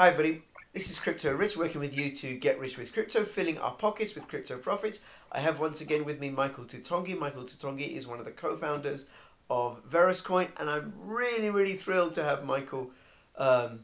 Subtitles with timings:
[0.00, 0.40] Hi, everybody.
[0.72, 4.14] This is Crypto Rich working with you to get rich with crypto, filling our pockets
[4.14, 5.00] with crypto profits.
[5.30, 7.18] I have once again with me Michael Toutonghi.
[7.18, 9.04] Michael Toutonghi is one of the co founders
[9.50, 12.90] of Veruscoin, and I'm really, really thrilled to have Michael
[13.36, 13.80] um,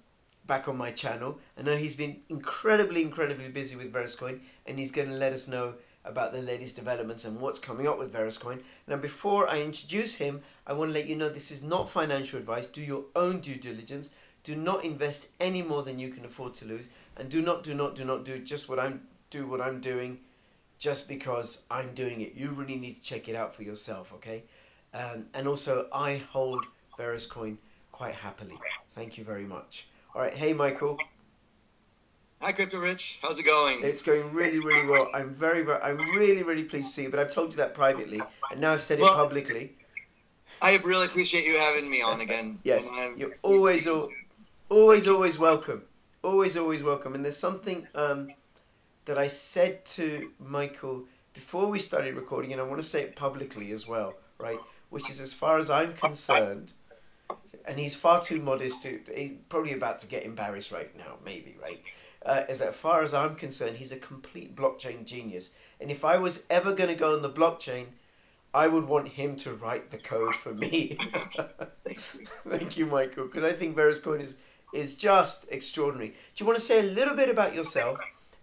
[0.46, 1.38] back on my channel.
[1.58, 5.48] I know he's been incredibly, incredibly busy with Veruscoin, and he's going to let us
[5.48, 5.74] know
[6.06, 8.62] about the latest developments and what's coming up with Veruscoin.
[8.88, 12.38] Now, before I introduce him, I want to let you know this is not financial
[12.38, 12.66] advice.
[12.66, 14.12] Do your own due diligence
[14.46, 17.74] do not invest any more than you can afford to lose and do not do
[17.74, 20.16] not do not do just what i'm do what i'm doing
[20.78, 24.44] just because i'm doing it you really need to check it out for yourself okay
[24.94, 26.64] um, and also i hold
[26.96, 27.56] Veruscoin
[27.90, 28.56] quite happily
[28.94, 30.96] thank you very much all right hey michael
[32.42, 33.18] Hi, Crypto Rich.
[33.22, 33.82] How's it going?
[33.82, 35.10] It's going really, really well.
[35.14, 37.08] I'm very, very, I'm really, really pleased to see you.
[37.08, 39.72] But I've told you that privately, and now I've said it publicly.
[40.60, 42.58] I really appreciate you having me on again.
[42.62, 44.06] yes, you're always, all,
[44.68, 45.82] always, always welcome.
[46.22, 47.14] Always, always welcome.
[47.14, 48.28] And there's something um,
[49.04, 53.14] that I said to Michael before we started recording, and I want to say it
[53.16, 54.58] publicly as well, right?
[54.90, 56.72] Which is, as far as I'm concerned,
[57.66, 59.00] and he's far too modest to.
[59.14, 61.82] He's probably about to get embarrassed right now, maybe, right?
[62.24, 65.52] Uh, as far as I'm concerned, he's a complete blockchain genius.
[65.80, 67.86] And if I was ever going to go on the blockchain,
[68.54, 70.98] I would want him to write the code for me.
[72.48, 74.36] Thank you, Michael, because I think Veruscoin is
[74.76, 76.08] is just extraordinary.
[76.08, 77.98] Do you want to say a little bit about yourself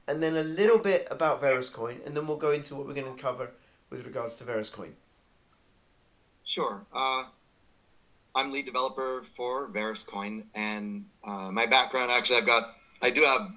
[0.07, 3.15] and then a little bit about Veruscoin, and then we'll go into what we're going
[3.15, 3.51] to cover
[3.89, 4.91] with regards to Veruscoin?
[6.43, 6.85] Sure.
[6.93, 7.23] Uh,
[8.35, 13.51] I'm lead developer for Veruscoin, and uh, my background actually, I've got, I do have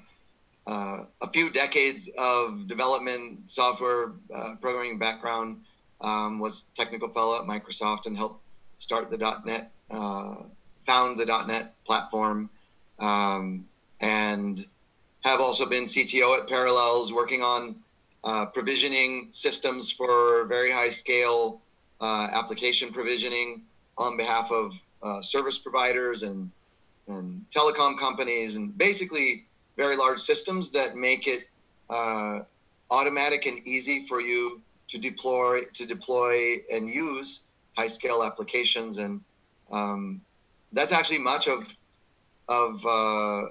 [0.67, 5.63] uh, a few decades of development, software uh, programming background.
[5.99, 8.43] Um, was technical fellow at Microsoft and helped
[8.77, 10.35] start the .NET, uh,
[10.85, 12.51] found the .NET platform,
[12.99, 13.67] um,
[14.01, 14.67] and
[15.23, 17.77] have also been CTO at Parallels, working on
[18.25, 21.61] uh, provisioning systems for very high scale
[22.01, 23.63] uh, application provisioning
[23.99, 26.51] on behalf of uh, service providers and
[27.09, 29.47] and telecom companies, and basically
[29.77, 31.45] very large systems that make it
[31.89, 32.41] uh,
[32.91, 38.99] automatic and easy for you to deploy to deploy and use high scale applications.
[38.99, 39.21] And
[39.71, 40.21] um,
[40.73, 41.77] that's actually much of
[42.49, 43.47] of uh,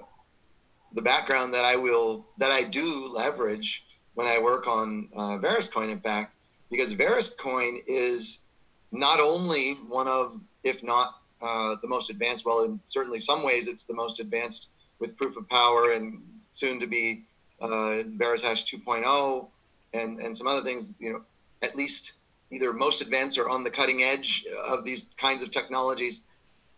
[0.92, 5.90] the background that I will that I do leverage when I work on uh, Veruscoin.
[5.90, 6.34] In fact,
[6.70, 8.46] because Veruscoin is
[8.92, 13.68] not only one of, if not uh, the most advanced, well, in certainly some ways,
[13.68, 17.24] it's the most advanced with proof of power and soon to be
[17.60, 19.48] uh, VerusHash 2.0
[19.92, 20.96] and and some other things.
[20.98, 21.22] You know,
[21.62, 22.14] at least
[22.50, 26.26] either most advanced or on the cutting edge of these kinds of technologies,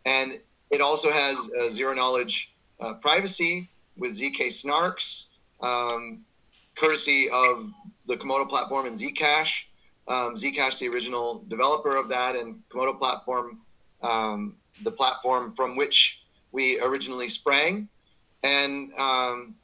[0.04, 0.40] and
[0.70, 5.30] it also has zero knowledge uh, privacy with zk-SNARKs,
[5.60, 6.24] um,
[6.76, 7.70] courtesy of
[8.06, 9.64] the Komodo platform and Zcash.
[10.08, 13.60] Um, Zcash, the original developer of that, and Komodo platform,
[14.02, 17.88] um, the platform from which we originally sprang,
[18.42, 19.54] and um,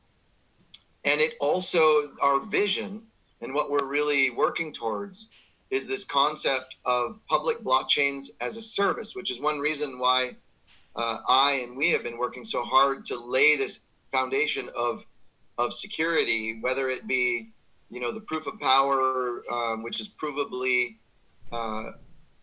[1.04, 1.80] and it also
[2.22, 3.02] our vision
[3.40, 5.30] and what we're really working towards
[5.70, 10.36] is this concept of public blockchains as a service, which is one reason why
[10.96, 15.04] uh, I and we have been working so hard to lay this foundation of
[15.58, 17.50] of security, whether it be
[17.90, 20.96] you know the proof of power, um, which is provably
[21.52, 21.90] uh,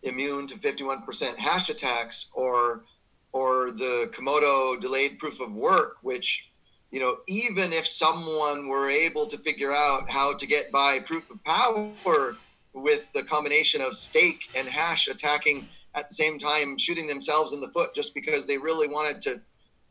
[0.02, 2.84] immune to 51% hash attacks, or
[3.32, 6.50] or the Komodo delayed proof of work, which
[6.90, 11.30] you know even if someone were able to figure out how to get by proof
[11.30, 12.36] of power
[12.74, 17.60] with the combination of stake and hash attacking at the same time shooting themselves in
[17.60, 19.40] the foot just because they really wanted to,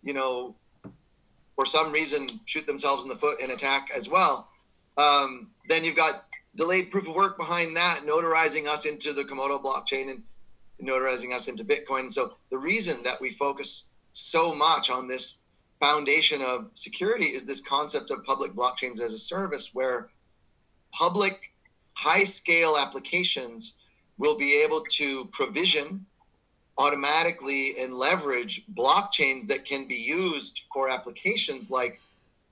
[0.03, 0.55] you know,
[1.55, 4.49] for some reason shoot themselves in the foot and attack as well.
[4.97, 6.13] Um, then you've got
[6.55, 10.23] delayed proof of work behind that, notarizing us into the Komodo blockchain and
[10.81, 12.11] notarizing us into Bitcoin.
[12.11, 15.41] So the reason that we focus so much on this
[15.79, 20.09] foundation of security is this concept of public blockchains as a service where
[20.91, 21.51] public
[21.93, 23.77] high scale applications
[24.21, 26.05] will be able to provision
[26.77, 31.99] automatically and leverage blockchains that can be used for applications like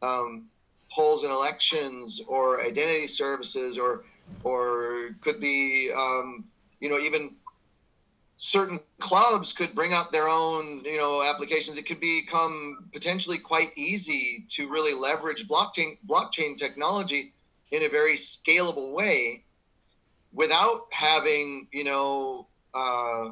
[0.01, 0.48] um,
[0.92, 4.04] polls and elections or identity services or
[4.44, 6.44] or could be um,
[6.80, 7.36] you know even
[8.38, 11.77] certain clubs could bring up their own you know applications.
[11.77, 17.31] It could become potentially quite easy to really leverage blockchain blockchain technology
[17.69, 19.44] in a very scalable way
[20.34, 23.30] without having you know uh,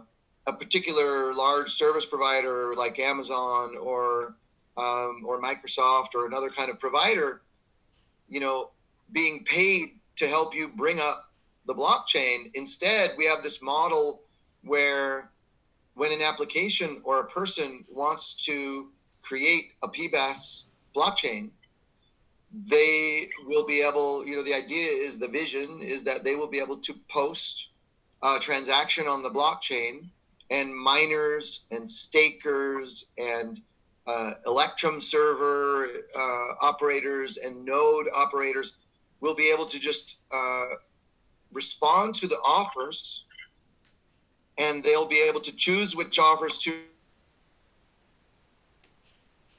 [0.47, 4.35] a particular large service provider like Amazon or
[4.77, 7.41] um, or Microsoft or another kind of provider,
[8.29, 8.71] you know,
[9.11, 11.31] being paid to help you bring up
[11.65, 12.51] the blockchain.
[12.53, 14.21] Instead, we have this model
[14.63, 15.31] where
[15.95, 18.89] when an application or a person wants to
[19.23, 20.63] create a PBaaS
[20.95, 21.49] blockchain,
[22.65, 26.47] they will be able, you know, the idea is the vision is that they will
[26.47, 27.69] be able to post
[28.23, 30.09] a transaction on the blockchain
[30.49, 33.61] and miners and stakers and
[34.07, 38.77] uh, Electrum server uh, operators and node operators
[39.19, 40.65] will be able to just uh,
[41.51, 43.25] respond to the offers
[44.57, 46.79] and they'll be able to choose which offers to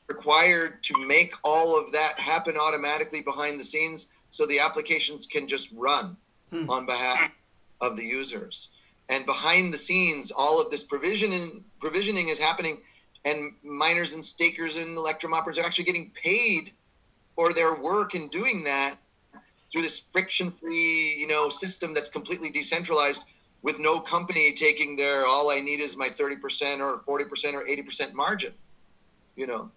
[0.08, 5.46] required to make all of that happen automatically behind the scenes so the applications can
[5.46, 6.16] just run
[6.50, 6.68] hmm.
[6.68, 7.30] on behalf
[7.80, 8.70] of the users
[9.08, 12.78] and behind the scenes all of this provisioning provisioning is happening
[13.24, 16.72] and miners and stakers and electrum operators are actually getting paid
[17.36, 18.96] for their work in doing that
[19.70, 23.24] through this friction free you know system that's completely decentralized
[23.62, 28.14] with no company taking their all i need is my 30% or 40% or 80%
[28.14, 28.52] margin
[29.36, 29.70] you know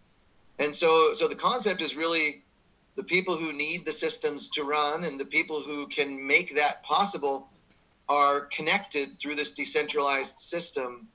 [0.59, 2.43] and so so the concept is really
[2.95, 6.83] the people who need the systems to run and the people who can make that
[6.83, 7.49] possible
[8.09, 11.07] are connected through this decentralized system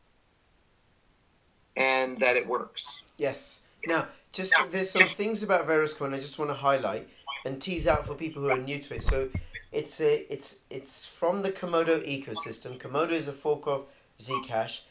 [1.77, 6.51] and that it works yes now just there's some things about Veruscoin I just want
[6.51, 7.09] to highlight
[7.47, 9.03] and tease out for people who are new to it.
[9.03, 9.31] So
[9.73, 12.77] it's a it's it's from the Komodo ecosystem.
[12.79, 13.87] Komodo is a fork of
[14.19, 14.83] Zcash.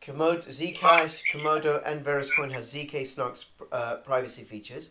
[0.00, 4.90] Komodo, Zcash, Komodo, and Veruscoin have zk SNARK's uh, privacy features.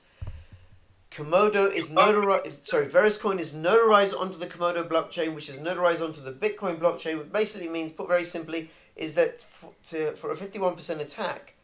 [1.10, 2.68] Komodo is notarized.
[2.68, 7.18] Sorry, Veruscoin is notarized onto the Komodo blockchain, which is notarized onto the Bitcoin blockchain.
[7.18, 11.56] Which basically means, put very simply, is that for, to, for a fifty-one percent attack,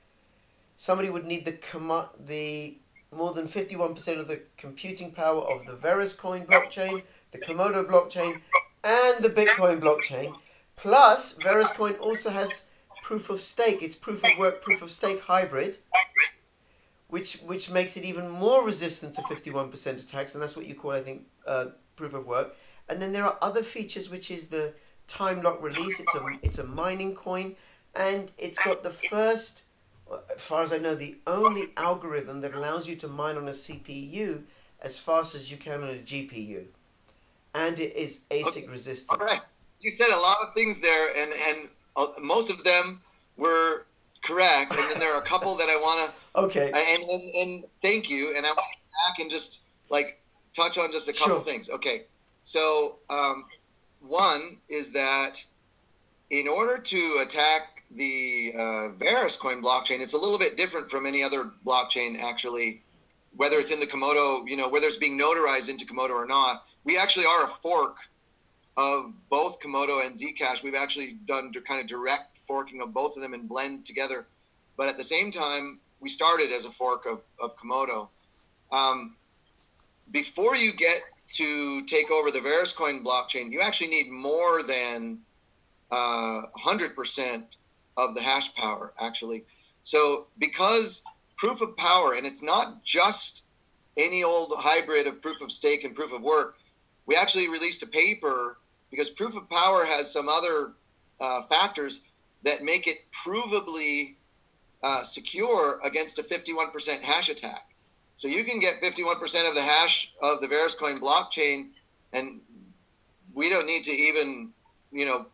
[0.77, 1.55] somebody would need the
[2.25, 2.77] the
[3.11, 8.41] more than 51% of the computing power of the Veruscoin blockchain, the Komodo blockchain,
[8.83, 10.35] and the Bitcoin blockchain.
[10.75, 12.65] Plus, Veruscoin also has
[13.05, 13.83] proof of stake.
[13.83, 15.77] It's proof of work, proof of stake hybrid,
[17.07, 20.91] which which makes it even more resistant to 51% attacks, and that's what you call,
[20.91, 22.55] I think, uh, proof of work.
[22.89, 24.73] And then there are other features, which is the
[25.05, 25.99] time lock release.
[25.99, 27.55] It's a it's a mining coin,
[27.93, 29.61] and it's got the first
[30.35, 33.57] as far as I know, the only algorithm that allows you to mine on a
[33.63, 34.43] CPU
[34.81, 36.65] as fast as you can on a GPU.
[37.53, 38.67] And it is ASIC okay.
[38.67, 39.19] resistant.
[39.19, 39.41] All right.
[39.79, 43.01] You said a lot of things there, and, and uh, most of them
[43.37, 43.85] were
[44.23, 44.71] correct.
[44.75, 46.39] And then there are a couple that I want to.
[46.41, 46.67] Okay.
[46.67, 48.35] And, and, and thank you.
[48.35, 50.19] And I want to back and just like
[50.53, 51.41] touch on just a couple sure.
[51.41, 51.69] things.
[51.69, 52.03] Okay.
[52.43, 53.45] So, um,
[54.01, 55.43] one is that
[56.29, 58.59] in order to attack the uh,
[58.97, 62.83] Veruscoin blockchain, it's a little bit different from any other blockchain, actually,
[63.35, 66.63] whether it's in the Komodo, you know, whether it's being notarized into Komodo or not.
[66.83, 67.97] We actually are a fork
[68.77, 70.63] of both Komodo and Zcash.
[70.63, 74.27] We've actually done kind of direct forking of both of them and blend together.
[74.77, 78.09] But at the same time, we started as a fork of, of Komodo.
[78.71, 79.15] Um,
[80.11, 81.01] before you get
[81.35, 85.19] to take over the Veruscoin blockchain, you actually need more than
[85.89, 87.43] uh, 100%
[87.97, 89.45] of the hash power, actually.
[89.83, 91.03] So because
[91.37, 93.43] proof of power, and it's not just
[93.97, 96.57] any old hybrid of proof of stake and proof of work,
[97.05, 98.57] we actually released a paper
[98.91, 100.73] because proof of power has some other
[101.19, 102.03] uh, factors
[102.43, 104.15] that make it provably
[104.83, 107.75] uh, secure against a 51% hash attack.
[108.17, 111.69] So you can get 51% of the hash of the Veruscoin blockchain,
[112.13, 112.39] and
[113.33, 114.51] we don't need to even,
[114.91, 115.25] you know,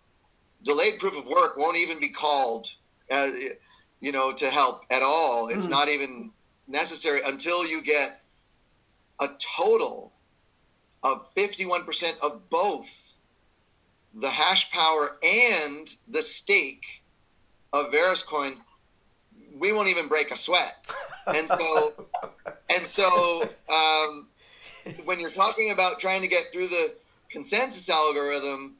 [0.63, 2.69] delayed proof of work won't even be called,
[3.09, 3.35] as,
[3.99, 5.49] you know, to help at all.
[5.49, 5.71] It's mm.
[5.71, 6.31] not even
[6.67, 8.21] necessary until you get
[9.19, 10.13] a total
[11.03, 13.10] of 51% of both
[14.13, 17.03] the hash power and the stake
[17.73, 18.57] of Veruscoin.
[19.57, 20.85] We won't even break a sweat.
[21.27, 21.93] And so,
[22.69, 24.27] and so, um,
[25.05, 26.95] when you're talking about trying to get through the
[27.29, 28.75] consensus algorithm,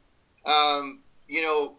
[0.46, 1.78] um, you know,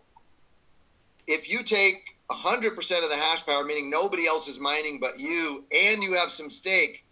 [1.27, 5.65] if you take 100% of the hash power, meaning nobody else is mining but you,
[5.73, 7.05] and you have some stake,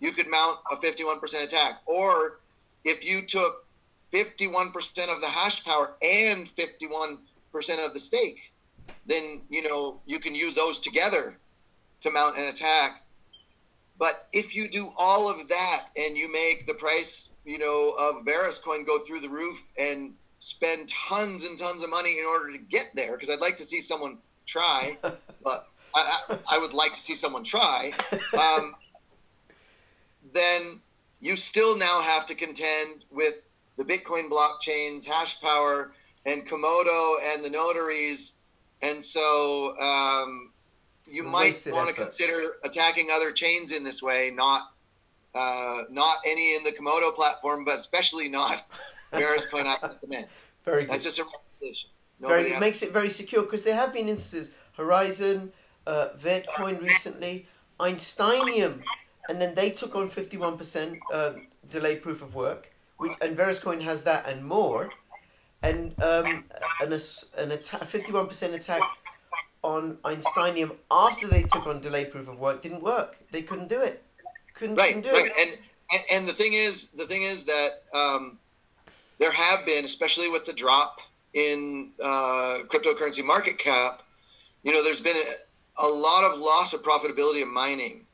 [0.00, 1.80] you could mount a 51% attack.
[1.86, 2.40] Or
[2.84, 3.66] if you took
[4.12, 7.18] 51% of the hash power and 51%
[7.84, 8.52] of the stake,
[9.06, 11.38] then you know you can use those together
[12.00, 13.04] to mount an attack.
[13.98, 18.24] But if you do all of that and you make the price, you know, of
[18.24, 22.58] Veruscoin go through the roof and spend tons and tons of money in order to
[22.58, 24.96] get there because I'd like to see someone try,
[25.42, 27.92] but I, I, I would like to see someone try.
[28.38, 28.76] Um,
[30.32, 30.80] then
[31.20, 33.47] you still now have to contend with
[33.78, 35.92] the Bitcoin blockchains, hash power,
[36.26, 38.40] and Komodo and the notaries.
[38.82, 40.52] And so um,
[41.10, 44.72] you might want to consider attacking other chains in this way, not
[45.34, 48.62] uh, not any in the Komodo platform, but especially not
[49.12, 50.28] Veruscoin at the mint.
[50.64, 50.92] Very good.
[50.92, 51.90] That's just a recommendation.
[52.20, 55.50] Very, it makes it very secure because there have been instances, Horizen,
[55.86, 57.46] uh, Vertcoin recently,
[57.78, 58.80] Einsteinium,
[59.28, 61.32] and then they took on 51% uh,
[61.70, 64.90] delayed proof of work, which, and Veruscoin has that and more,
[65.62, 66.44] and um,
[66.80, 66.92] an,
[67.38, 68.82] an attack, 51% attack
[69.62, 73.16] on Einsteinium after they took on delayed proof of work didn't work.
[73.32, 74.04] They couldn't do it.
[74.54, 75.26] Couldn't, right, couldn't do right.
[75.26, 75.32] it.
[75.38, 75.50] And,
[75.92, 78.38] and and the thing is, the thing is that um,
[79.18, 81.00] there have been, especially with the drop
[81.34, 84.02] in uh, cryptocurrency market cap,
[84.62, 88.04] you know, there's been a, a, lot of loss of profitability of mining.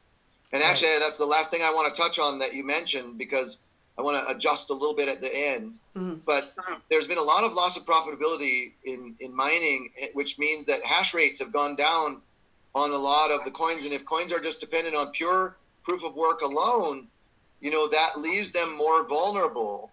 [0.53, 1.01] And actually, right.
[1.01, 3.61] that's the last thing I want to touch on that you mentioned because
[3.97, 5.79] I want to adjust a little bit at the end.
[5.97, 6.17] Mm-hmm.
[6.27, 6.53] But
[6.91, 10.83] there's been a lot of loss of profitability in, in mining, eh, which means that
[10.83, 12.21] hash rates have gone down
[12.75, 13.85] on a lot of the coins.
[13.85, 17.07] And if coins are just dependent on pure proof of work alone,
[17.61, 19.93] you know, that leaves them more vulnerable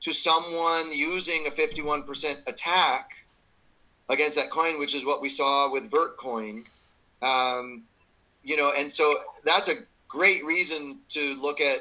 [0.00, 3.26] to someone using a 51% attack
[4.08, 6.64] against that coin, which is what we saw with Vertcoin.
[7.20, 7.82] Um,
[8.42, 9.74] you know, and so that's a
[10.08, 11.78] great reason to look at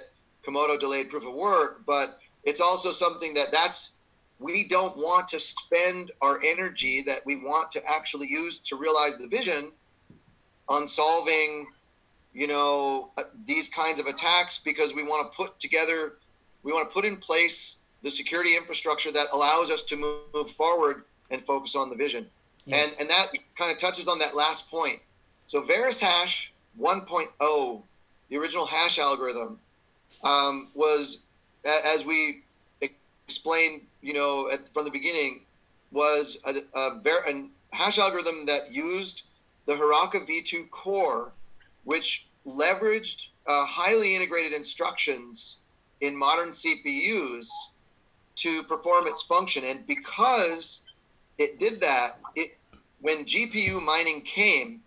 [0.47, 3.95] Komodo delayed proof of work, but it's also something that that's
[4.39, 9.17] we don't want to spend our energy that we want to actually use to realize
[9.17, 9.71] the vision
[10.69, 11.67] on solving
[12.33, 13.09] you know
[13.45, 16.17] these kinds of attacks because we want to put together
[16.63, 19.95] we want to put in place the security infrastructure that allows us to
[20.33, 22.27] move forward and focus on the vision.
[22.65, 22.91] Yes.
[22.91, 23.27] And and that
[23.57, 24.99] kind of touches on that last point.
[25.47, 27.81] So Verus Hash 1.0,
[28.29, 29.59] the original hash algorithm,
[30.27, 31.23] um, was
[31.95, 32.43] as we
[33.27, 35.41] explained, you know, at, from the beginning,
[35.91, 39.23] was a, a, a hash algorithm that used
[39.65, 41.31] the Haraka V2 core,
[41.83, 45.57] which leveraged uh, highly integrated instructions
[46.01, 47.47] in modern CPUs
[48.37, 49.63] to perform its function.
[49.65, 50.85] And because
[51.37, 52.57] it did that, it
[53.01, 54.81] when GPU mining came,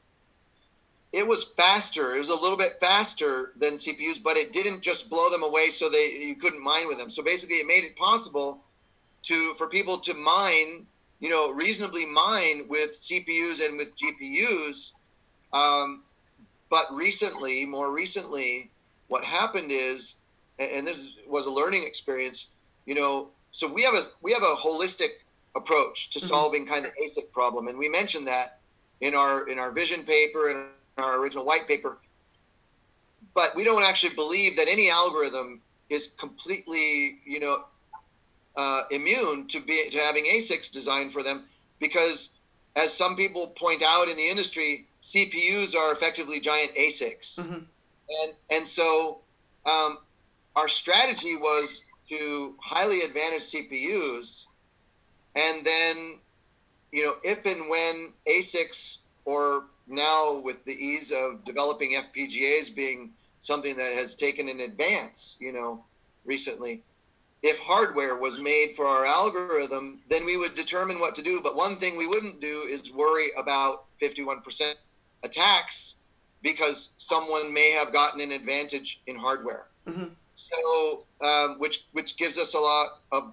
[1.13, 2.15] it was faster.
[2.15, 5.71] It was a little bit faster than CPUs, but it didn't just blow them away
[5.71, 7.11] so they you couldn't mine with them.
[7.11, 8.63] So basically, it made it possible
[9.23, 10.87] to for people to mine,
[11.19, 14.93] you know, reasonably mine with CPUs and with GPUs.
[15.53, 16.05] Um,
[16.69, 18.71] but recently, more recently,
[19.09, 20.21] what happened is,
[20.61, 22.51] and this was a learning experience.
[22.87, 25.25] You know, so we have a we have a holistic
[25.57, 26.29] approach to mm-hmm.
[26.29, 28.61] solving kind of ASIC problem, and we mentioned that
[29.01, 30.67] in our in our vision paper and
[31.01, 31.99] our original white paper.
[33.35, 37.65] But we don't actually believe that any algorithm is completely, you know,
[38.57, 41.45] uh, immune to be to having ASICs designed for them,
[41.79, 42.39] because
[42.77, 47.55] as some people point out in the industry, CPUs are effectively giant ASICs, mm-hmm.
[47.55, 49.21] and and so
[49.67, 49.99] um,
[50.57, 54.47] our strategy was to highly advantage CPUs,
[55.37, 56.19] and then,
[56.93, 63.11] you know, if and when ASICs or now with the ease of developing FPGAs being
[63.41, 65.85] something that has taken an advance, you know,
[66.25, 66.83] recently,
[67.43, 71.41] if hardware was made for our algorithm, then we would determine what to do.
[71.41, 74.75] But one thing we wouldn't do is worry about 51%
[75.23, 75.97] attacks
[76.43, 79.67] because someone may have gotten an advantage in hardware.
[79.89, 80.13] Mm-hmm.
[80.35, 83.33] So, um, which which gives us a lot of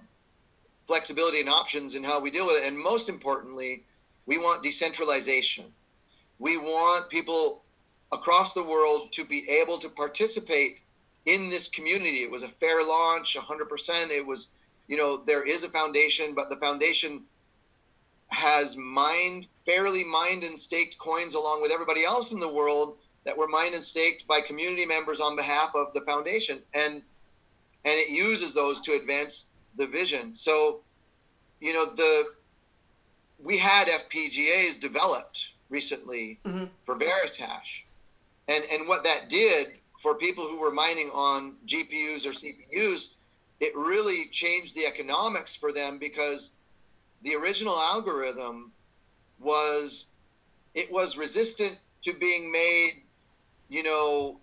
[0.86, 2.66] flexibility and options in how we deal with it.
[2.66, 3.84] And most importantly,
[4.26, 5.66] we want decentralization.
[6.38, 7.64] We want people
[8.12, 10.80] across the world to be able to participate
[11.26, 12.22] in this community.
[12.22, 14.10] It was a fair launch, 100%.
[14.10, 14.48] It was,
[14.86, 17.22] you know, there is a foundation, but the foundation
[18.28, 22.96] has mined, fairly mined and staked coins along with everybody else in the world
[23.28, 27.02] that were mined and staked by community members on behalf of the foundation and
[27.84, 30.80] and it uses those to advance the vision so
[31.60, 32.24] you know the
[33.38, 36.64] we had fpgas developed recently mm-hmm.
[36.84, 37.86] for Verus hash
[38.48, 39.68] and and what that did
[40.00, 43.14] for people who were mining on gpus or cpus
[43.60, 46.52] it really changed the economics for them because
[47.22, 48.72] the original algorithm
[49.40, 50.06] was
[50.74, 53.02] it was resistant to being made
[53.68, 54.40] you know,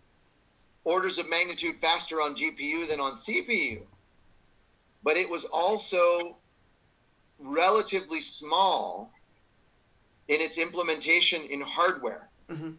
[0.83, 3.81] orders of magnitude faster on GPU than on CPU.
[5.03, 6.37] But it was also
[7.39, 9.11] relatively small
[10.27, 12.29] in its implementation in hardware.
[12.49, 12.71] Mm-hmm.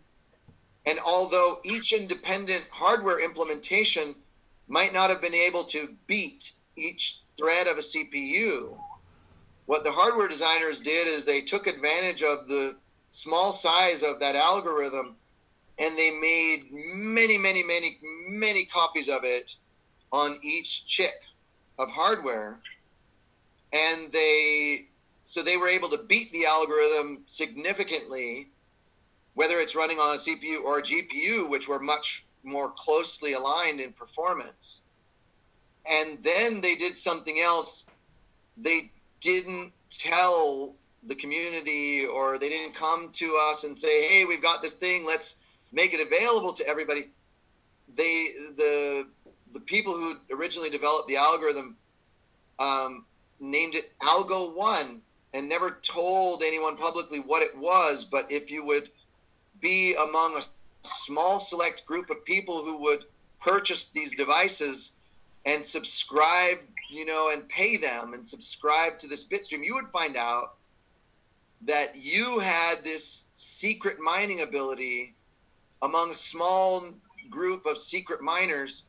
[0.86, 4.14] And although each independent hardware implementation
[4.68, 8.76] might not have been able to beat each thread of a CPU,
[9.66, 12.76] what the hardware designers did is they took advantage of the
[13.10, 15.16] small size of that algorithm
[15.78, 17.98] and they made many, many, many,
[18.28, 19.56] many copies of it
[20.12, 21.22] on each chip
[21.78, 22.60] of hardware.
[23.72, 24.86] And they,
[25.26, 28.48] so they were able to beat the algorithm significantly,
[29.34, 33.80] whether it's running on a CPU or a GPU, which were much more closely aligned
[33.80, 34.82] in performance.
[35.90, 37.88] And then they did something else.
[38.56, 44.42] They didn't tell the community or they didn't come to us and say, "Hey, we've
[44.42, 45.04] got this thing.
[45.04, 45.40] Let's
[45.72, 47.10] make it available to everybody."
[47.96, 49.08] They the
[49.52, 51.76] the people who originally developed the algorithm
[52.60, 53.06] um,
[53.40, 55.02] named it Algo One
[55.36, 58.04] and never told anyone publicly what it was.
[58.04, 58.90] But if you would
[59.60, 60.42] be among a
[60.82, 63.04] small select group of people who would
[63.40, 64.98] purchase these devices
[65.44, 66.56] and subscribe,
[66.90, 70.54] you know, and pay them and subscribe to this bitstream, you would find out
[71.62, 75.14] that you had this secret mining ability
[75.82, 76.84] among a small
[77.28, 78.84] group of secret miners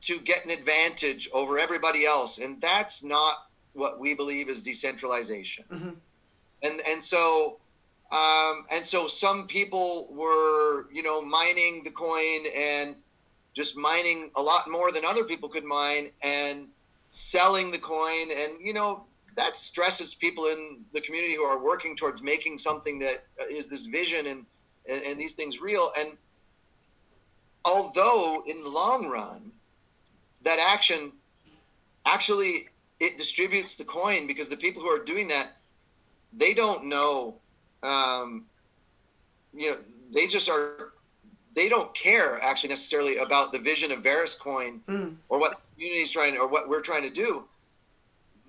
[0.00, 5.64] to get an advantage over everybody else and that's not what we believe is decentralization.
[5.70, 5.90] Mm-hmm.
[6.62, 7.58] and and so
[8.12, 12.96] um, and so some people were you know mining the coin and
[13.52, 16.68] just mining a lot more than other people could mine and
[17.10, 18.30] selling the coin.
[18.30, 19.04] And you know
[19.36, 23.86] that stresses people in the community who are working towards making something that is this
[23.86, 24.46] vision and
[24.88, 25.90] and, and these things real.
[25.98, 26.16] And
[27.64, 29.52] although in the long run
[30.42, 31.12] that action
[32.06, 32.69] actually
[33.00, 35.56] it distributes the coin because the people who are doing that
[36.32, 37.34] they don't know
[37.82, 38.44] um,
[39.54, 39.76] you know
[40.12, 40.92] they just are
[41.54, 45.16] they don't care actually necessarily about the vision of Verus coin Mm.
[45.28, 47.44] or what the community is trying or what we're trying to do.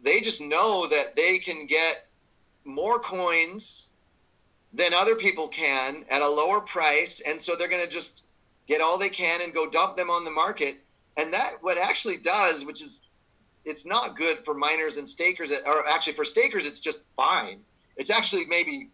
[0.04, 2.08] They just know that they can get
[2.64, 3.90] more coins
[4.74, 7.22] than other people can at a lower price.
[7.28, 8.24] And so they're going to just
[8.68, 10.76] get all they can and go dump them on the market.
[11.18, 13.08] And that what actually does which is
[13.66, 17.60] it's not good for miners and stakers or actually for stakers it's just fine.
[17.98, 18.90] It's actually maybe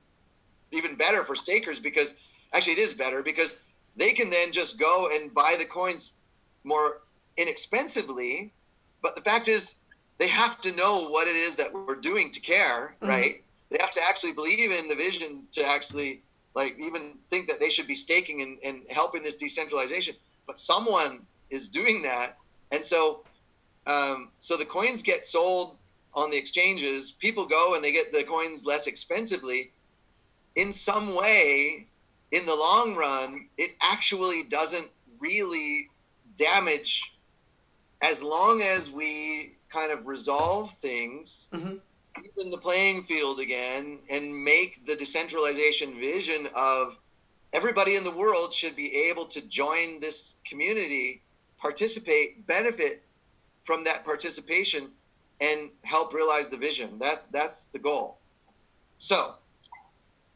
[0.72, 2.16] even better for stakers because
[2.54, 3.62] actually it is better because
[3.96, 6.16] they can then just go and buy the coins
[6.64, 7.02] more
[7.38, 8.52] inexpensively.
[9.02, 9.78] But the fact is
[10.18, 13.08] they have to know what it is that we're doing to care Mhm.
[13.08, 13.44] right?
[13.70, 16.22] They have to actually believe in the vision to actually
[16.56, 20.16] like even think that they should be staking and, and helping this decentralization.
[20.48, 22.38] But someone is doing that.
[22.72, 23.24] And so
[23.88, 25.78] um, so the coins get sold
[26.14, 29.72] on the exchanges people go and they get the coins less expensively
[30.56, 31.86] in some way
[32.32, 35.88] in the long run it actually doesn't really
[36.36, 37.16] damage
[38.02, 41.80] as long as we kind of resolve things Mhm.
[42.26, 46.98] even the playing field again and make the decentralization vision of
[47.54, 51.22] everybody in the world should be able to join this community
[51.58, 53.04] participate benefit
[53.68, 54.88] from that participation
[55.42, 56.98] and help realize the vision.
[57.00, 58.18] That that's the goal.
[58.98, 59.36] So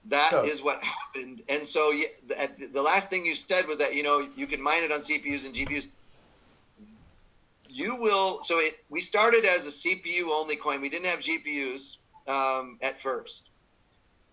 [0.10, 1.42] that is So- what happened.
[1.48, 1.94] And so
[2.28, 5.00] the, the last thing you said was that you know you can mine it on
[5.00, 5.88] cpus and gpus
[7.70, 10.82] you will so it we started as a cpu only coin.
[10.82, 13.50] We didn't have gpus um, at first.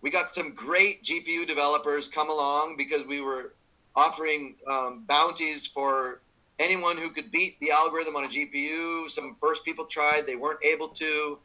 [0.01, 3.53] We got some great gpu developers come along because we were
[3.95, 6.21] offering um, bounties for
[6.59, 10.63] anyone who could beat the algorithm on a gpu some first people tried they weren't
[10.63, 11.39] able to.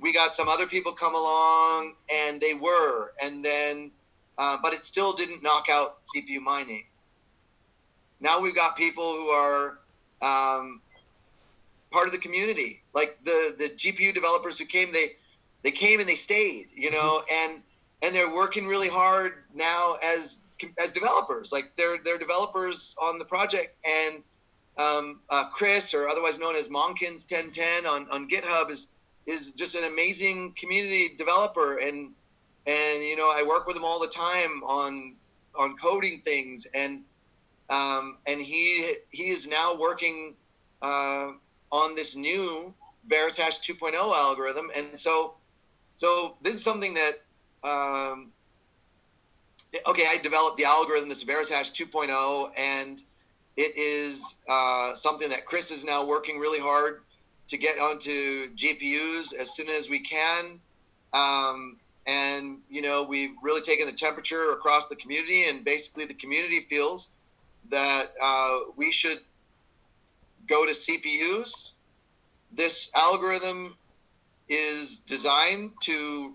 [0.00, 3.90] We got some other people come along and they were and then
[4.38, 6.86] uh, but it still didn't knock out cpu mining.
[8.20, 9.78] Now we've got people who are
[10.22, 10.80] um,
[11.90, 15.08] part of the community like the the gpu developers who came they
[15.62, 17.62] they came and they stayed you know and
[18.02, 20.46] and they're working really hard now as
[20.78, 24.22] as developers like they're they're developers on the project and
[24.78, 28.88] um, uh, chris or otherwise known as monkins 1010 on on github is
[29.26, 31.78] is just an amazing community developer.
[31.78, 32.12] And
[32.66, 35.16] and you know i work with him all the time on
[35.54, 36.66] on coding things.
[36.74, 37.02] And
[37.70, 40.34] um, and he he is now working
[40.82, 41.32] uh,
[41.70, 42.74] on this new
[43.06, 45.36] Verus Hash 2.0 algorithm, and so
[45.96, 47.14] so this is something that
[47.64, 48.31] um,
[49.86, 53.02] okay, I developed the algorithm, this Verus Hash 2.0, and
[53.56, 57.00] it is uh, something that Chris is now working really hard
[57.48, 60.60] to get onto GPUs as soon as we can.
[61.12, 66.14] Um, and you know we've really taken the temperature across the community, and basically the
[66.14, 67.12] community feels
[67.70, 69.20] that uh, we should
[70.46, 71.72] go to CPUs.
[72.50, 73.76] This algorithm
[74.48, 76.34] is designed to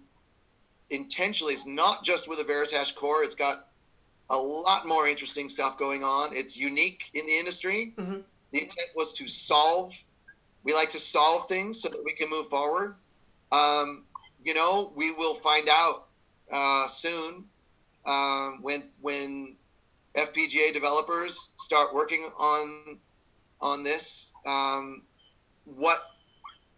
[0.90, 1.54] intentionally.
[1.54, 3.24] It's not just with a VerusHash core.
[3.24, 3.68] It's got
[4.30, 6.36] a lot more interesting stuff going on.
[6.36, 7.94] It's unique in the industry.
[7.98, 8.24] Mhm.
[8.52, 9.94] The intent was to solve.
[10.64, 12.96] We like to solve things so that we can move forward.
[13.52, 14.06] Um,
[14.44, 16.08] you know, we will find out
[16.52, 17.50] uh, soon
[18.06, 19.58] um, when when
[20.16, 23.00] FPGA developers start working on
[23.62, 24.34] on this.
[24.46, 25.04] Um,
[25.66, 26.00] what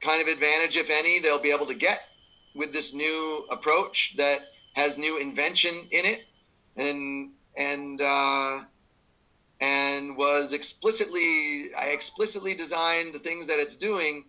[0.01, 2.08] kind of advantage, if any, they'll be able to get
[2.55, 4.39] with this new approach that
[4.73, 6.25] has new invention in it,
[6.77, 8.61] and and uh,
[9.61, 14.25] and was explicitly I explicitly designed the things that it's doing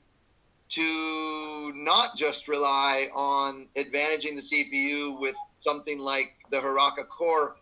[0.70, 7.56] to not just rely on advantaging the CPU with something like the Haraka core,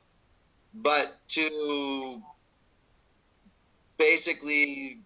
[0.75, 2.23] but to
[3.97, 5.01] basically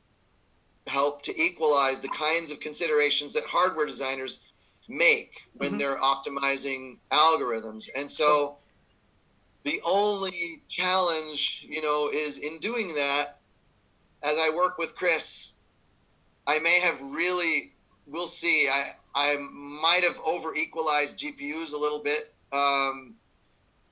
[0.88, 4.40] help to equalize the kinds of considerations that hardware designers
[4.88, 5.78] make when Mhm.
[5.78, 7.88] they're optimizing algorithms.
[7.94, 8.58] And so
[9.64, 13.38] the only challenge, you know, is in doing that,
[14.22, 15.54] as I work with Chris,
[16.46, 17.72] I may have really,
[18.06, 18.68] we'll see.
[18.68, 22.34] I, I might have over equalized GPUs a little bit.
[22.52, 23.16] Um,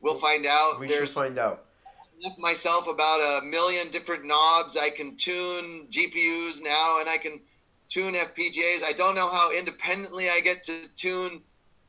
[0.01, 0.81] we'll find out.
[0.81, 1.67] We There's should find out.
[2.23, 4.77] left myself about a million different knobs.
[4.77, 7.41] I can tune GPUs now, and I can
[7.91, 8.83] tune FPGAs.
[8.85, 11.43] I don't know how independently I get to tune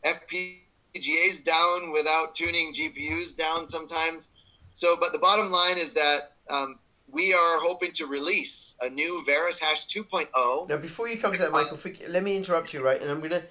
[0.04, 4.32] FPGAs down without tuning GPUs down sometimes.
[4.74, 9.24] So, but the bottom line is that um, we are hoping to release a new
[9.26, 10.70] Verus Hash 2.0.
[10.70, 13.02] Now, before you come to that, Michael, forg- let me interrupt you, right?
[13.02, 13.44] And I'm gonna,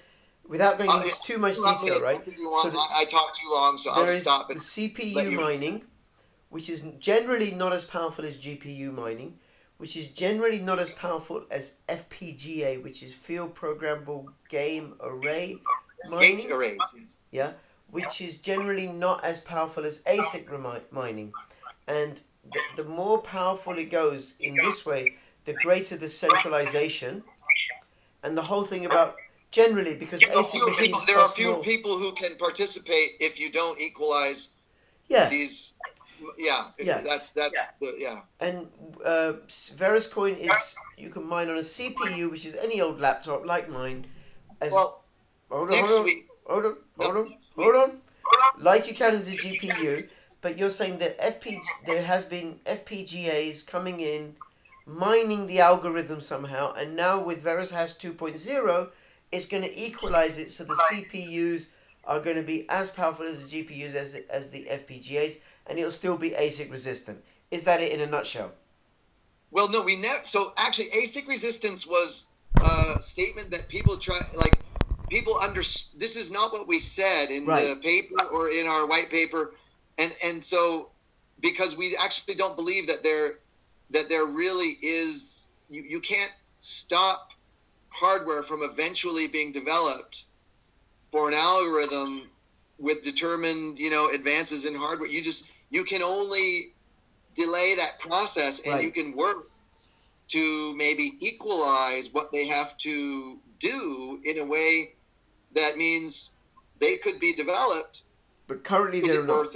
[0.47, 2.17] without going Uh, into too much me detail, right?
[2.19, 2.63] much as you want.
[2.63, 4.57] So the- I, talk too long, so I'll There just is stop the it.
[4.57, 5.85] let CPU you- mining,
[6.49, 9.39] which is generally not as powerful as GPU mining,
[9.81, 15.57] which is generally not as powerful as FPGA, which is field programmable game array
[16.07, 16.37] mining.
[16.37, 16.77] Gate arrays.
[17.31, 17.53] yeah,
[17.89, 21.33] which is generally not as powerful as ASIC remi- mining.
[21.87, 22.21] And
[22.53, 25.15] the, the more powerful it goes in this way,
[25.45, 27.23] the greater the centralization.
[28.21, 29.15] And the whole thing about
[29.49, 31.63] generally, because are ASIC people, there are few more.
[31.63, 34.49] people who can participate if you don't equalize
[35.07, 35.73] Yeah, these
[36.37, 37.01] yeah, Yeah.
[37.01, 38.67] that's that's the yeah and
[39.03, 43.69] uh, Veriscoin is you can mine on a CPU, which is any old laptop like
[43.69, 44.05] mine.
[44.61, 45.03] As, well
[45.49, 48.01] hold on, next hold on, week hold on, hold on, hold on.
[48.59, 50.07] Like you can as a GPU,
[50.41, 54.35] but you're saying that FPG there has been FPGAs coming in,
[54.85, 58.89] mining the algorithm somehow, and now with VerusHash 2.0,
[59.31, 61.67] it's going to equalize it so the CPUs
[62.05, 65.37] are going to be as powerful as the GPUs as as the FPGAs,
[65.71, 67.23] and it'll still be ASIC resistant.
[67.49, 68.51] Is that it in a nutshell?
[69.51, 72.29] well no we never so actually asic resistance was
[72.63, 74.59] a statement that people try like
[75.09, 79.09] people under this is not what we said in the paper or in our white
[79.09, 79.53] paper
[79.97, 80.89] and and so
[81.41, 83.39] because we actually don't believe that there
[83.89, 87.31] that there really is you, you can't stop
[87.89, 90.25] hardware from eventually being developed
[91.09, 92.29] for an algorithm
[92.77, 96.73] with determined you know advances in hardware you just you can only
[97.33, 98.83] delay that process and Right.
[98.83, 99.49] you can work
[100.27, 104.95] to maybe equalize what they have to do in a way
[105.53, 106.31] that means
[106.79, 108.03] they could be developed
[108.47, 109.37] But currently is they're not.
[109.37, 109.55] worth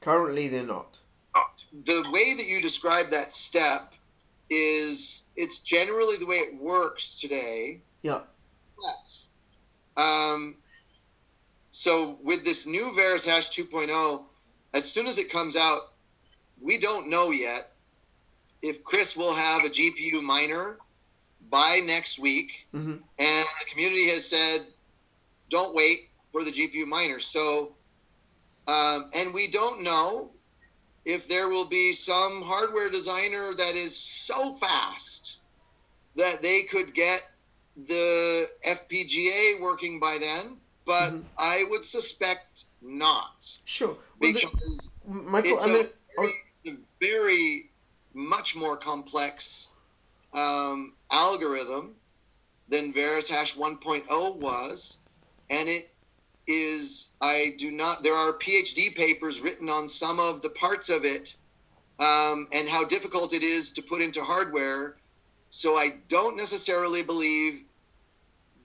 [0.00, 1.00] Currently they're not.
[1.84, 3.92] the way that you describe that step
[4.48, 8.22] is it's generally the way it works today Yeah.
[8.80, 9.26] Yes.
[9.96, 10.56] Um,
[11.78, 14.24] so with this new Verus Hash 2.0,
[14.72, 15.92] as soon as it comes out,
[16.58, 17.74] we don't know yet
[18.62, 20.78] if Chris will have a GPU miner
[21.50, 23.02] by next week, Mhm.
[23.18, 24.72] and the community has said,
[25.50, 27.76] "Don't wait for the GPU miner." So,
[28.66, 30.32] um, and we don't know
[31.04, 35.40] if there will be some hardware designer that is so fast
[36.14, 37.32] that they could get
[37.76, 41.24] the FPGA working by then, but Mhm.
[41.36, 43.98] I would suspect not Sure.
[44.20, 46.32] Well, the, because Michael, it's I'm a gonna, oh,
[46.64, 47.70] very, very
[48.14, 49.68] much more complex
[50.32, 51.96] um, algorithm
[52.68, 54.98] than Verus Hash 1.0 was,
[55.50, 55.92] and it
[56.46, 57.14] is.
[57.20, 58.02] I do not.
[58.02, 61.36] There are PhD papers written on some of the parts of it,
[61.98, 64.96] um, and how difficult it is to put into hardware.
[65.50, 67.64] So I don't necessarily believe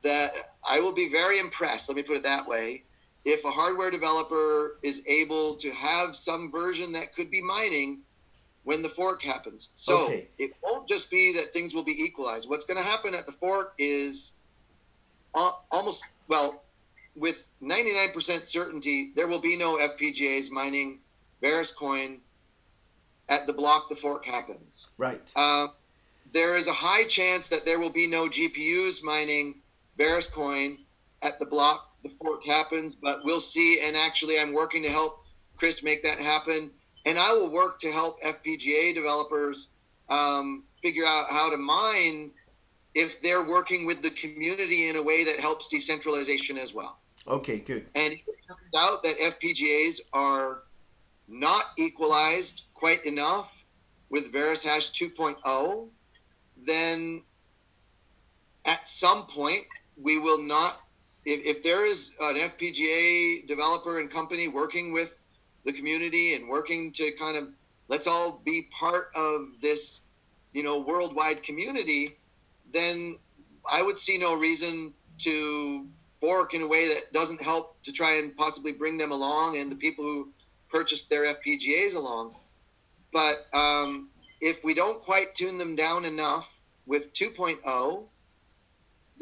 [0.04, 0.32] that
[0.67, 1.89] I will be very impressed.
[1.89, 2.84] Let me put it that way.
[3.26, 8.00] If a hardware developer is able to have some version that could be mining
[8.63, 9.71] when the fork happens.
[9.76, 10.28] So Okay.
[10.38, 12.47] it won't just be that things will be equalized.
[12.50, 14.34] What's going to happen at the fork is
[15.34, 16.63] almost, well,
[17.15, 21.00] with 99% certainty, there will be no FPGAs mining
[21.41, 22.19] Verus coin
[23.30, 24.89] at the block the fork happens.
[24.97, 25.32] Right.
[25.36, 25.69] Uh,
[26.34, 29.61] there is a high chance that there will be no GPUs mining
[30.02, 30.80] Verus coin
[31.22, 33.82] at the block the fork happens, but we'll see.
[33.84, 35.24] And actually, I'm working to help
[35.58, 36.72] Chris make that happen.
[37.06, 39.74] And I will work to help FPGA developers
[40.10, 42.32] um, figure out how to mine
[42.96, 46.98] if they're working with the community in a way that helps decentralization as well.
[47.28, 47.86] Okay, good.
[47.94, 50.64] And if it turns out that FPGAs are
[51.28, 53.66] not equalized quite enough
[54.10, 55.88] with Verus Hash 2.0,
[56.66, 57.22] then
[58.66, 59.66] at some point
[60.02, 60.82] we will not.
[61.26, 65.22] If, if there is an FPGA developer and company working with
[65.66, 67.50] the community and working to kind of
[67.88, 70.06] let's all be part of this,
[70.54, 72.18] you know, worldwide community,
[72.74, 73.18] then
[73.72, 75.88] I would see no reason to
[76.22, 79.72] fork in a way that doesn't help to try and possibly bring them along and
[79.72, 80.30] the people who
[80.70, 82.36] purchased their FPGAs along.
[83.12, 84.10] But um,
[84.40, 88.06] if we don't quite tune them down enough with 2.0,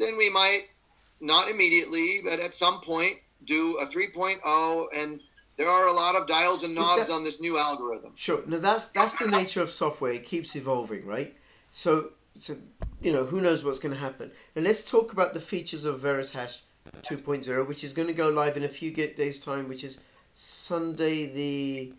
[0.00, 0.62] then we might
[1.20, 4.86] not immediately, but at some point do a 3.0.
[4.94, 5.20] And
[5.56, 8.12] there are a lot of dials and knobs that- on this new algorithm.
[8.16, 8.42] Sure.
[8.46, 10.12] Now that's that's the nature of software.
[10.14, 11.36] It keeps evolving, right?
[11.70, 12.56] So so
[13.02, 14.32] you know who knows what's going to happen.
[14.56, 16.62] And let's talk about the features of Verus Hash
[17.02, 19.98] 2.0, which is going to go live in a few days time, which is
[20.34, 21.92] Sunday the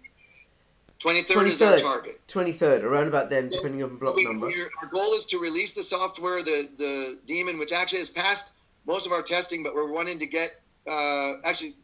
[1.02, 1.82] 23rd is our 23rd.
[1.82, 2.28] target.
[2.28, 4.48] 23rd, around about then, depending on block we, number.
[4.48, 8.54] our goal is to release the software, the the daemon, which actually has passed
[8.86, 10.62] most of our testing, but we're wanting to get.
[10.88, 11.76] Uh, actually,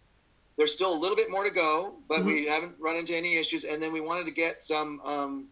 [0.57, 3.63] there's still a little bit more to go, but we haven't run into any issues.
[3.63, 5.47] And then we wanted to get some um,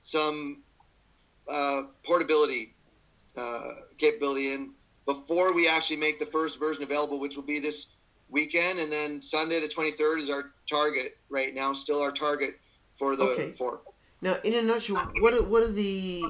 [0.00, 0.62] some
[1.48, 2.74] uh, portability
[3.36, 4.74] uh, capability in
[5.06, 7.92] before we actually make the first version available, which will be this
[8.30, 8.78] weekend.
[8.78, 11.72] And then Sunday, the 23rd, is our target right now.
[11.72, 12.58] Still our target
[12.94, 13.52] for the Okay.
[14.20, 16.24] Now, in a nutshell, what are, what are the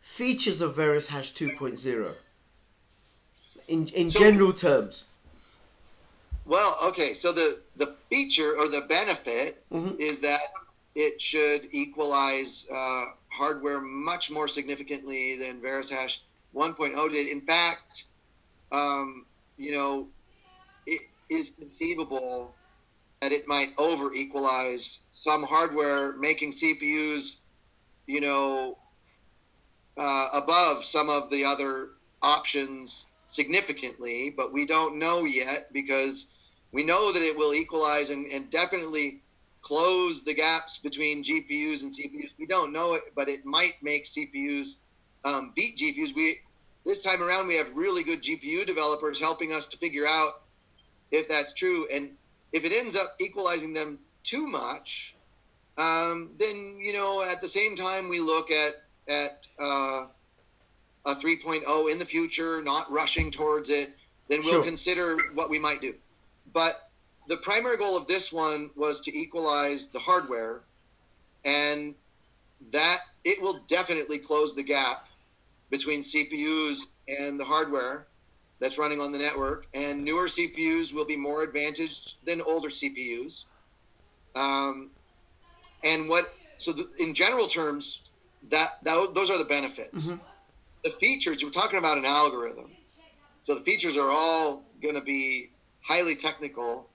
[0.00, 2.14] features of Verus Hash 2.0?
[3.68, 5.06] In, in So- general terms.
[6.46, 7.14] Well, okay.
[7.14, 9.98] So the the feature or the benefit Mhm.
[9.98, 10.52] is that
[10.94, 16.22] it should equalize uh, hardware much more significantly than Verus Hash
[16.54, 17.28] 1.0 did.
[17.28, 18.04] In fact,
[18.70, 19.24] um,
[19.56, 20.08] you know,
[20.86, 22.54] it is conceivable
[23.20, 27.40] that it might over equalize some hardware, making CPUs,
[28.06, 28.76] you know,
[29.96, 36.34] uh, above some of the other options significantly, but we don't know yet because
[36.72, 39.22] we know that it will equalize and, and definitely
[39.62, 42.34] close the gaps between GPUs and CPUs.
[42.38, 44.80] We don't know it, but it might make CPUs
[45.24, 46.14] um, beat GPUs.
[46.14, 46.38] We
[46.84, 50.42] this time around we have really good GPU developers helping us to figure out
[51.10, 52.10] if that's true, and
[52.52, 55.16] if it ends up equalizing them too much,
[55.78, 58.74] um, then you know at the same time we look at
[59.08, 60.06] at uh,
[61.06, 63.90] a 3.0 in the future, not rushing towards it,
[64.28, 64.64] then we'll Sure.
[64.64, 65.94] consider what we might do.
[66.52, 66.90] But
[67.28, 70.62] the primary goal of this one was to equalize the hardware,
[71.44, 71.94] and
[72.70, 75.06] that it will definitely close the gap
[75.70, 78.06] between CPUs and the hardware
[78.60, 79.66] that's running on the network.
[79.74, 83.44] And newer CPUs will be more advantaged than older CPUs.
[84.34, 84.90] Um,
[85.82, 88.10] and what so the, in general terms,
[88.50, 90.06] that, that those are the benefits.
[90.06, 90.20] Mhm.
[90.84, 92.70] The features we're talking about an algorithm,
[93.40, 96.90] so the features are all going to be highly technical,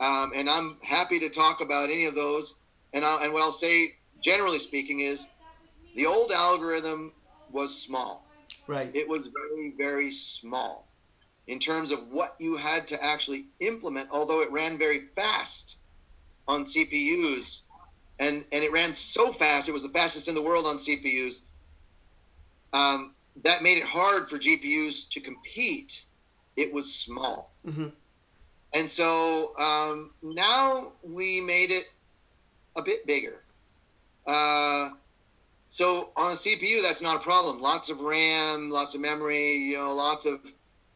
[0.00, 2.58] um, and I'm happy to talk about any of those.
[2.94, 5.28] And I'll, and what I'll say, generally speaking, is
[5.94, 7.12] the old algorithm
[7.52, 8.26] was small.
[8.66, 8.94] Right.
[8.94, 10.87] It was very very small
[11.48, 14.08] in terms of what you had to actually implement.
[14.12, 15.78] Although it ran very fast
[16.46, 17.62] on CPUs,
[18.20, 21.40] and and it ran so fast, it was the fastest in the world on CPUs.
[22.72, 26.04] Um, that made it hard for GPUs to compete.
[26.56, 27.52] It was small.
[27.64, 27.88] hmm
[28.72, 31.88] And so um, now we made it
[32.76, 33.42] a bit bigger.
[34.26, 34.90] Uh,
[35.70, 37.60] so on a CPU, that's not a problem.
[37.60, 40.40] Lots of RAM, lots of memory, you know, lots of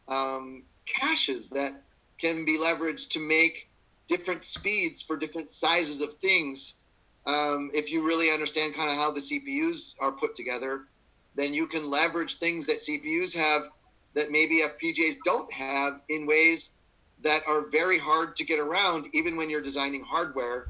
[0.09, 1.73] um, caches that
[2.19, 3.71] can be leveraged to make
[4.07, 6.81] different speeds for different sizes of things.
[7.27, 10.87] Um, if you really understand kind of how the CPUs are put together,
[11.35, 13.69] then you can leverage things that CPUs have
[14.15, 16.77] that maybe FPGAs don't have in ways
[17.23, 20.69] that are very hard to get around, even when you're designing hardware.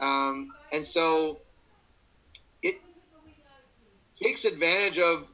[0.00, 1.40] Um, and so
[2.62, 2.76] it
[4.20, 5.28] takes advantage of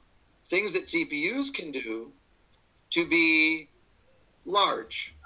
[0.47, 2.13] things that CPUs can do
[2.93, 3.69] to be
[4.45, 5.17] large.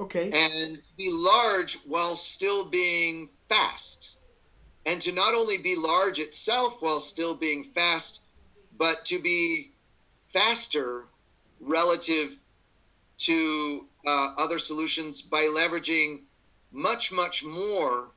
[0.00, 0.30] Okay.
[0.32, 4.16] And be large while still being fast.
[4.86, 8.22] And to not only be large itself while still being fast,
[8.78, 9.72] but to be
[10.28, 11.06] faster
[11.60, 12.38] relative
[13.18, 16.20] to uh, other solutions by leveraging
[16.70, 18.12] much, much more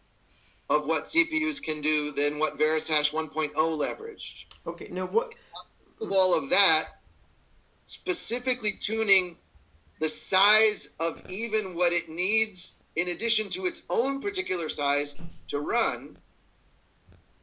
[0.70, 4.46] of what CPUs can do than what VerusHash 1.0 leveraged.
[4.68, 5.34] Okay, now what?
[6.00, 7.01] Of all of that,
[7.86, 9.38] specifically tuning
[10.00, 15.15] the size of even what it needs in addition to its own particular size
[15.48, 16.17] to run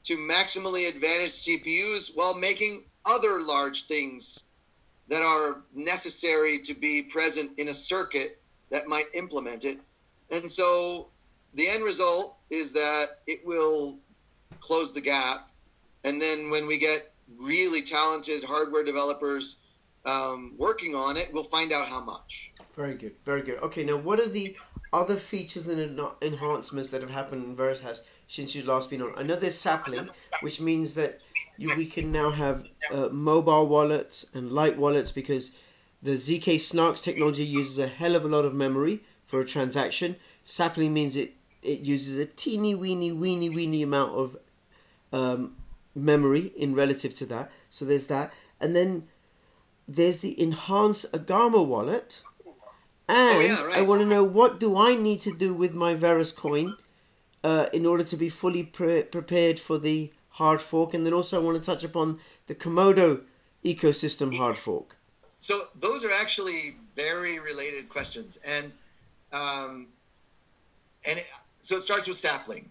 [0.05, 4.45] to maximally advantage CPUs while making other large things
[5.09, 9.79] that are necessary to be present in a circuit that might implement it.
[10.31, 11.09] And so
[11.55, 13.99] the end result is that it will
[14.61, 15.51] close the gap.
[16.05, 19.61] And then when we get really talented hardware developers
[20.05, 22.53] um, working on it, we'll find out how much.
[22.75, 23.59] Very good, very good.
[23.63, 24.57] Okay, now what are the
[24.93, 29.13] other features and en- enhancements that have happened in VerusHash since you've last been on?
[29.17, 30.09] I know there's sapling,
[30.41, 31.21] which means that
[31.57, 35.59] you, we can now have uh, mobile wallets and light wallets because
[36.03, 40.17] the zk-SNARKs technology uses a hell of a lot of memory for a transaction.
[40.45, 44.37] Sapling means it, it uses a teeny weeny weeny weeny amount of
[45.13, 45.57] um,
[45.95, 47.51] memory in relative to that.
[47.71, 48.33] So there's that.
[48.61, 49.09] And then
[49.89, 52.23] there's the Enhance Agama wallet.
[53.09, 53.79] And Oh, yeah, right.
[53.79, 56.77] I want to know what do I need to do with my Verus coin
[57.43, 60.93] uh, in order to be fully pre- prepared for the hard fork.
[60.93, 63.23] And then also I want to touch upon the Komodo
[63.65, 64.97] ecosystem hard fork.
[65.39, 68.73] So those are actually very related questions, and
[69.33, 69.87] um,
[71.05, 71.27] and it,
[71.61, 72.71] so it starts with sapling.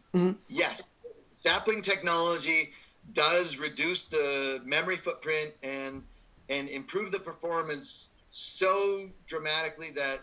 [0.50, 0.90] Yes,
[1.32, 2.72] sapling technology
[3.14, 6.04] does reduce the memory footprint and
[6.50, 10.20] and improve the performance so dramatically that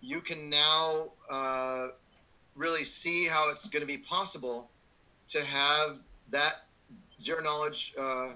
[0.00, 1.88] you can now uh,
[2.54, 4.70] really see how it's going to be possible
[5.28, 6.64] to have that
[7.20, 8.32] zero knowledge uh,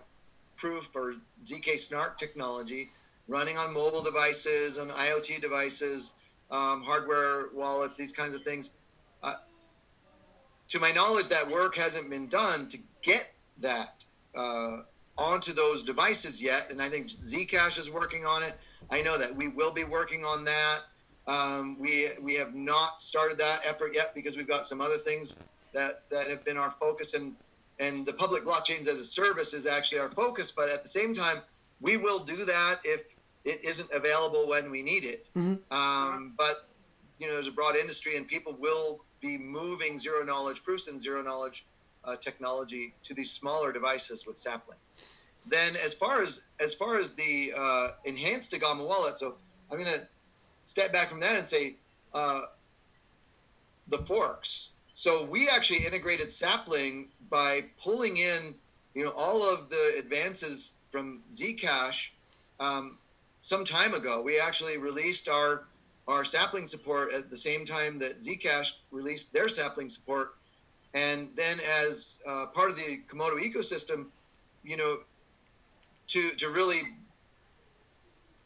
[0.56, 1.14] proof or
[1.44, 2.90] zk-SNARK technology
[3.28, 6.14] running on mobile devices, on IoT devices,
[6.50, 8.70] um, hardware wallets, these kinds of things.
[9.22, 9.34] Uh,
[10.68, 14.78] to my knowledge, that work hasn't been done to get that uh,
[15.18, 18.54] onto those devices yet, and I think Zcash is working on it.
[18.90, 20.78] I know that we will be working on that.
[21.26, 25.42] Um, we we have not started that effort yet because we've got some other things
[25.72, 27.34] that that have been our focus, and
[27.78, 30.52] and the public blockchains as a service is actually our focus.
[30.52, 31.38] But at the same time,
[31.80, 33.02] we will do that if
[33.44, 35.28] it isn't available when we need it.
[35.70, 36.68] Um, but
[37.18, 41.00] you know, there's a broad industry, and people will be moving zero knowledge proofs and
[41.02, 41.66] zero knowledge
[42.04, 44.78] uh, technology to these smaller devices with sapling.
[45.48, 49.36] Then, as far as as far as the uh, enhanced Agama wallet, so
[49.70, 50.00] I'm to
[50.64, 51.76] step back from that and say
[52.12, 52.42] uh,
[53.88, 54.70] the forks.
[54.92, 58.54] So we actually integrated sapling by pulling in,
[58.94, 62.10] you know, all of the advances from Zcash
[62.58, 62.98] um,
[63.42, 64.22] some time ago.
[64.22, 65.64] We actually released our
[66.06, 70.34] our sapling support at the same time that Zcash released their sapling support,
[70.94, 74.06] and then as uh, part of the Komodo ecosystem,
[74.64, 74.98] you know,
[76.08, 76.82] to to really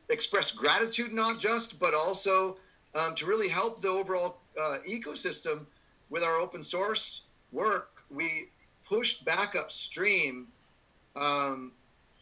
[0.09, 2.57] express gratitude not just but also
[2.95, 5.67] um, to really help the overall uh, ecosystem
[6.11, 8.49] with our open source work we
[8.85, 10.49] pushed back upstream
[11.17, 11.73] um,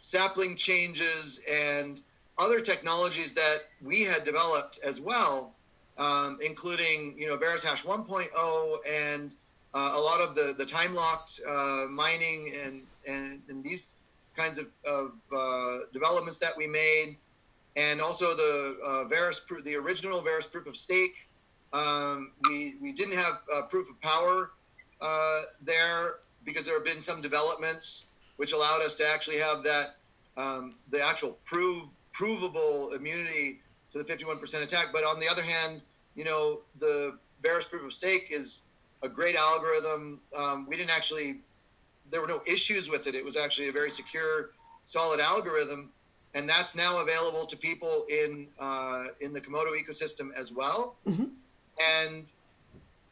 [0.00, 2.00] sapling changes and
[2.38, 5.55] other technologies that we had developed as well
[5.98, 9.34] um, including you know VerusHash 1.0 and
[9.74, 13.97] uh, a lot of the the time locked uh, mining and, and and these
[14.41, 17.16] kinds of, of uh, developments that we made
[17.76, 19.05] and also the uh,
[19.47, 21.28] proof- the original Verus proof of stake.
[21.72, 24.51] Um, we we didn't have uh, proof of power
[25.01, 29.97] uh, there because there have been some developments which allowed us to actually have that
[30.36, 33.61] um, the actual prove provable immunity
[33.93, 34.86] to the 51% attack.
[34.93, 35.82] But on the other hand,
[36.16, 38.62] you know the Verus proof of stake is
[39.03, 40.20] a great algorithm.
[40.36, 41.41] Um, we didn't actually
[42.11, 43.15] there were no issues with it.
[43.15, 44.51] It was actually a very secure,
[44.85, 45.91] solid algorithm
[46.35, 50.97] and that's now available to people in uh, in the Komodo ecosystem as well.
[51.81, 52.33] And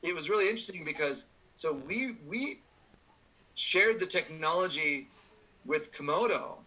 [0.02, 2.60] it was really interesting because so we we
[3.54, 5.08] shared the technology
[5.66, 6.58] with Komodo,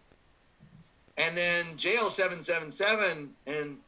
[1.16, 3.78] and then JL777 and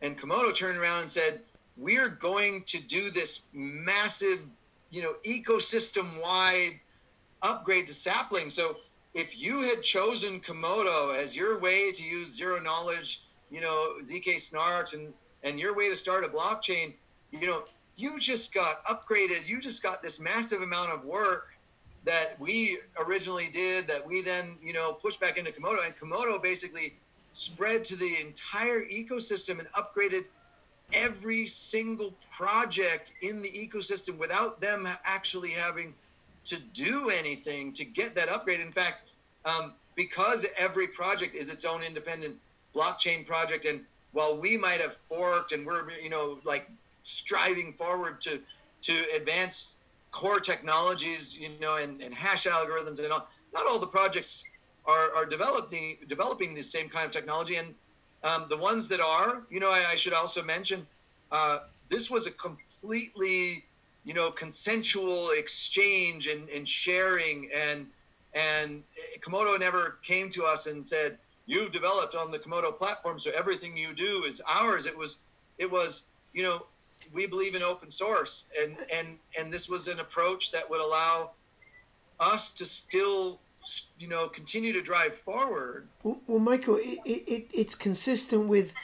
[0.00, 1.40] and Komodo turned around and said,
[1.76, 4.40] "We're going to do this massive,
[4.90, 6.80] you know, ecosystem-wide
[7.44, 8.78] upgrade to sapling." So
[9.14, 14.94] if you had chosen Komodo as your way to use zero knowledge, you know, zk-SNARKs
[14.94, 15.14] and
[15.44, 16.94] and your way to start a blockchain,
[17.30, 17.64] you know,
[17.96, 19.46] you just got upgraded.
[19.46, 21.50] You just got this massive amount of work
[22.04, 26.42] that we originally did that we then, you know, pushed back into Komodo and Komodo
[26.42, 26.96] basically
[27.32, 30.24] spread to the entire ecosystem and upgraded
[30.92, 35.94] every single project in the ecosystem without them actually having
[36.44, 38.60] to do anything to get that upgrade.
[38.60, 39.02] In fact,
[39.44, 42.36] um, because every project is its own independent
[42.74, 46.70] blockchain project, and while we might have forked and we're you know like
[47.02, 48.40] striving forward to
[48.82, 49.78] to advance
[50.14, 54.44] core technologies, you know, and, and hash algorithms and all, not all the projects
[54.86, 57.74] are, are developing developing the same kind of technology, and
[58.22, 60.86] um, the ones that are, you know, I, I should also mention,
[61.32, 63.64] uh, this was a completely,
[64.04, 67.86] you know, consensual exchange and, and sharing, and
[68.34, 68.82] and
[69.20, 73.76] Komodo never came to us and said, "You've developed on the Komodo platform, so everything
[73.76, 75.18] you do is ours." It was,
[75.58, 76.66] it was, you know,
[77.12, 81.30] we believe in open source, and and and this was an approach that would allow
[82.20, 83.40] us to still
[83.98, 85.88] you know continue to drive forward.
[86.02, 88.74] Well, well michael it, it, it's consistent with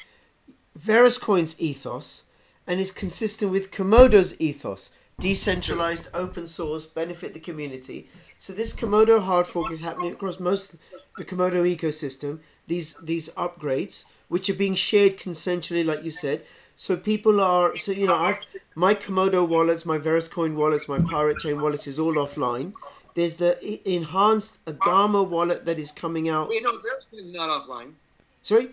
[0.78, 2.22] veruscoin's ethos
[2.66, 4.90] and it's consistent with komodo's ethos
[5.20, 8.08] decentralized open source benefit the community
[8.38, 10.76] so this komodo hard fork is happening across most
[11.16, 16.42] the komodo ecosystem these these upgrades which are being shared consensually like you said
[16.80, 18.38] so people are so you know I've
[18.74, 22.72] my Komodo wallets, my Veruscoin wallets, my Pirate Chain wallets is all offline.
[23.14, 23.52] There's the
[23.86, 26.48] enhanced Agama wallet that is coming out.
[26.48, 27.92] Wait, no, Veruscoin's not offline.
[28.40, 28.70] Sorry.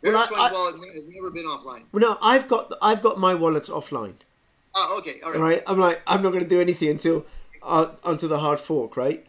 [0.00, 1.82] Veruscoin's well, wallet has never been offline.
[1.90, 4.14] Well, no, I've got I've got my wallets offline.
[4.80, 5.40] Oh, okay, all right.
[5.40, 7.26] Right, I'm like I'm not going to do anything until
[7.62, 9.26] uh, until the hard fork, right?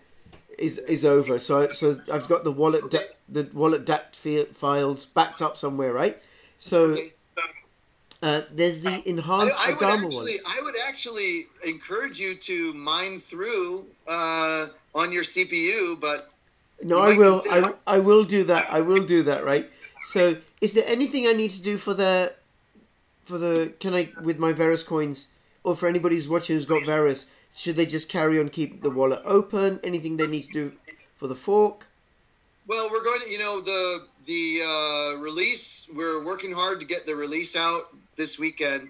[0.57, 1.39] Is is over.
[1.39, 3.05] So so I've got the wallet okay.
[3.27, 4.15] the wallet DAT
[4.53, 6.17] files backed up somewhere, right?
[6.57, 6.83] So.
[6.91, 7.13] Okay
[8.21, 10.57] uh, there's the enhanced I, I would actually, one.
[10.57, 16.29] I would actually encourage you to mine through uh, on your CPU, but
[16.83, 17.41] no, I will.
[17.49, 18.67] I, I will do that.
[18.69, 19.45] I will do that.
[19.45, 19.69] Right.
[20.01, 22.33] So, is there anything I need to do for the
[23.23, 25.29] for the can I with my Verus coins
[25.63, 27.27] or for anybody who's watching who's got Verus?
[27.55, 29.79] Should they just carry on keep the wallet open?
[29.83, 30.71] Anything they need to do
[31.17, 31.87] for the fork?
[32.67, 35.89] Well, we're going to, you know, the the uh, release.
[35.93, 38.89] We're working hard to get the release out this weekend.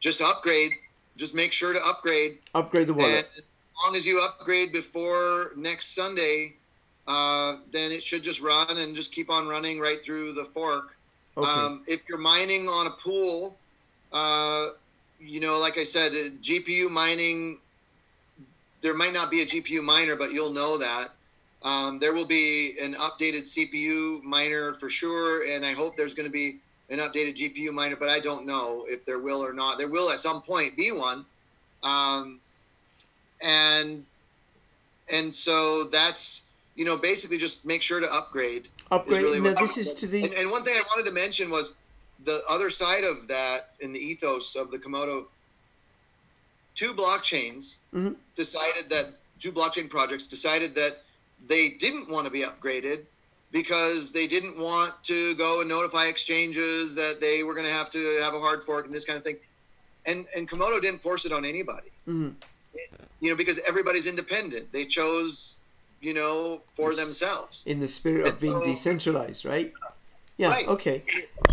[0.00, 0.72] Just upgrade.
[1.16, 2.38] Just make sure to upgrade.
[2.54, 3.14] Upgrade the wallet.
[3.14, 6.54] And as long as you upgrade before next Sunday,
[7.06, 10.94] uh, then it should just run and just keep on running right through the fork.
[11.36, 11.48] Okay.
[11.48, 13.56] Um, if you're mining on a pool,
[14.12, 14.68] uh,
[15.24, 17.58] you know, like I said, uh, GPU mining,
[18.82, 21.08] there might not be a GPU miner, but you'll know that.
[21.62, 26.28] Um, there will be an updated CPU miner for sure, and I hope there's going
[26.28, 26.58] to be
[26.90, 29.78] an updated GPU miner, but I don't know if there will or not.
[29.78, 31.24] There will at some point be one,
[31.82, 32.40] um,
[33.42, 34.04] and
[35.10, 36.42] and so that's
[36.74, 38.68] you know basically just make sure to upgrade.
[38.90, 39.22] Upgrade.
[39.22, 40.22] Really no, this is to the.
[40.22, 41.76] And, and, one thing I wanted to mention was
[42.22, 45.26] the other side of that in the ethos of the Komodo.
[46.74, 48.12] Two blockchains mm-hmm.
[48.34, 49.06] decided that
[49.38, 51.02] two blockchain projects decided that
[51.46, 53.00] they didn't want to be upgraded
[53.52, 57.90] because they didn't want to go and notify exchanges that they were going to have
[57.90, 59.36] to have a hard fork and this kind of thing.
[60.06, 61.90] And and Komodo didn't force it on anybody.
[62.08, 62.30] Mm-hmm.
[63.20, 64.72] You know, because everybody's independent.
[64.72, 65.60] They chose,
[66.00, 67.64] you know, for themselves.
[67.66, 69.72] In the spirit of being so, decentralized, right?
[70.36, 70.48] Yeah.
[70.48, 70.68] Right.
[70.68, 71.04] Okay.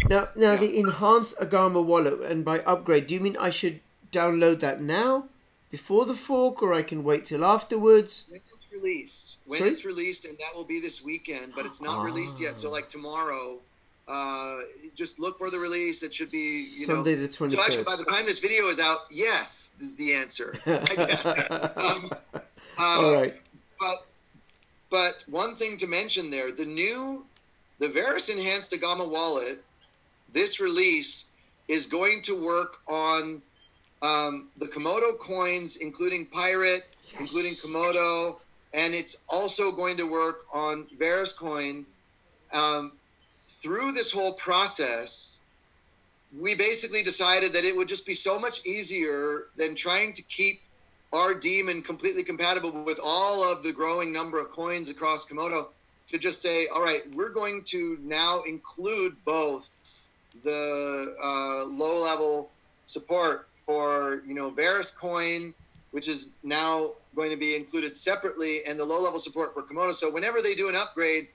[0.09, 0.55] Now, now yeah.
[0.57, 3.79] the enhanced Agama wallet, and by upgrade, do you mean I should
[4.11, 5.27] download that now,
[5.69, 8.25] before the fork, or I can wait till afterwards?
[8.29, 9.37] When it's released.
[9.45, 9.69] When Sorry?
[9.71, 12.03] it's released, and that will be this weekend, but it's not oh.
[12.03, 12.57] released yet.
[12.57, 13.59] So like tomorrow,
[14.07, 14.57] uh,
[14.95, 16.01] just look for the release.
[16.03, 17.55] It should be you Sunday know, the twenty.
[17.55, 20.57] So actually, by the time this video is out, yes, is the answer.
[20.65, 21.25] I guess.
[21.25, 22.39] um, uh,
[22.79, 23.39] All right.
[23.79, 24.05] But
[24.89, 27.25] but one thing to mention there, the new
[27.81, 29.63] the Verus enhanced Agama wallet,
[30.31, 31.25] this release
[31.67, 33.41] is going to work on
[34.03, 37.19] um, the Komodo coins, including Pirate, yes.
[37.19, 38.37] including Komodo,
[38.75, 41.85] and it's also going to work on Veruscoin.
[42.53, 42.91] Um,
[43.47, 45.39] through this whole process,
[46.39, 50.61] we basically decided that it would just be so much easier than trying to keep
[51.13, 55.69] our daemon completely compatible with all of the growing number of coins across Komodo
[56.11, 60.01] to just say, all right, we're going to now include both
[60.43, 62.51] the uh, low level
[62.85, 65.53] support for you know Verus coin,
[65.91, 69.93] which is now going to be included separately, and the low level support for Komodo.
[69.93, 71.29] So whenever they do an upgrade,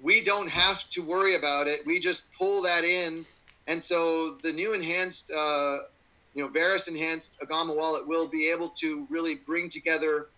[0.00, 1.80] we don't have to worry about it.
[1.84, 3.26] We just pull that in,
[3.66, 5.78] and so the new enhanced, uh,
[6.34, 10.28] you know, Verus enhanced Agama wallet will be able to really bring together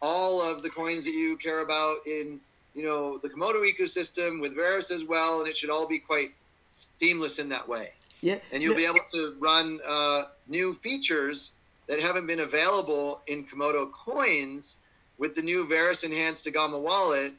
[0.00, 2.40] all of the coins that you care about in
[2.74, 6.30] you know the Komodo ecosystem with Verus as well, and it should all be quite
[6.72, 7.90] seamless in that way.
[8.20, 8.92] Yeah, and you'll yeah.
[8.92, 11.56] be able to run uh, new features
[11.86, 14.78] that haven't been available in Komodo coins
[15.18, 17.32] with the new Verus enhanced Agama wallet.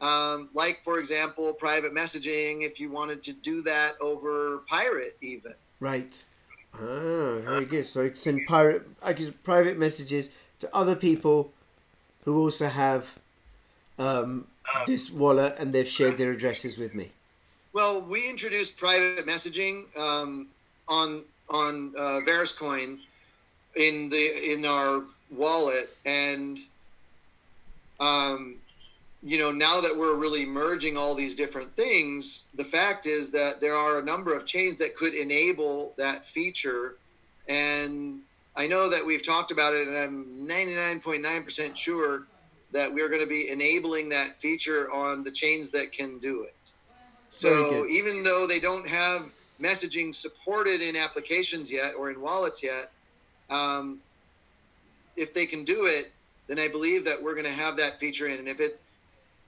[0.00, 2.62] Um, like for example, private messaging.
[2.62, 6.22] If you wanted to do that over Pirate, even right.
[6.74, 7.86] Ah, very good.
[7.86, 10.30] So I can send pirate, I can private messages
[10.60, 11.52] to other people
[12.24, 13.18] who also have
[13.98, 14.46] um,
[14.86, 17.10] this wallet and they've shared their addresses with me.
[17.72, 20.48] Well, we introduced private messaging um,
[20.88, 22.98] on on uh, Veruscoin
[23.76, 26.58] in the in our wallet, and
[28.00, 28.56] um,
[29.22, 33.60] you know now that we're really merging all these different things, the fact is that
[33.60, 36.96] there are a number of chains that could enable that feature,
[37.48, 38.20] and
[38.54, 42.26] I know that we've talked about it, and I'm 99.9% sure
[42.72, 46.54] that we're going to be enabling that feature on the chains that can do it.
[47.28, 52.90] So even though they don't have messaging supported in applications yet or in wallets yet,
[53.48, 54.00] um,
[55.16, 56.12] if they can do it,
[56.46, 58.38] then I believe that we're going to have that feature in.
[58.38, 58.80] And if it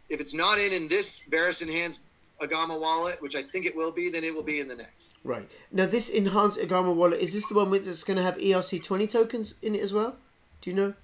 [0.09, 2.05] if it's not in in this Verus enhanced
[2.41, 5.18] Agama wallet, which I think it will be, then it will be in the next.
[5.25, 5.49] Right.
[5.70, 9.11] Now, this enhanced Agama wallet, is this the one with, that's going to have ERC20
[9.11, 10.16] tokens in it as well?
[10.61, 10.95] Do you know?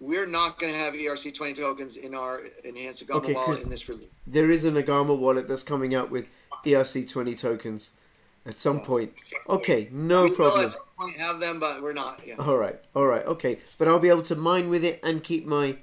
[0.00, 3.86] We're not going to have ERC20 tokens in our enhanced Agama Okay, wallet in this
[3.88, 4.08] release.
[4.26, 6.26] There is an Agama wallet that's coming out with
[6.64, 7.92] ERC20 tokens
[8.46, 9.12] at some point.
[9.48, 10.64] Okay, no we will problem.
[10.64, 12.20] at some point have them, but we're not.
[12.24, 12.38] Yes.
[12.40, 13.58] All right, all right, okay.
[13.76, 15.76] But I'll be able to mine with it and keep my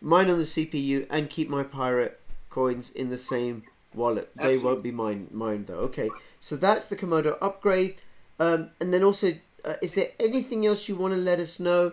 [0.00, 3.62] mine on the CPU and keep my pirate coins in the same
[3.94, 4.30] wallet.
[4.34, 5.80] They won't be mine mined though.
[5.90, 6.10] Okay,
[6.40, 7.96] so that's the Komodo upgrade.
[8.40, 9.32] Um, and then also,
[9.64, 11.92] uh, is there anything else you want to let us know?